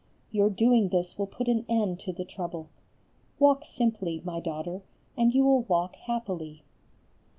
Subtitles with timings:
[0.31, 2.69] Your doing this will put an end to the trouble.
[3.37, 4.81] Walk simply, my daughter,
[5.15, 6.63] and you will walk happily.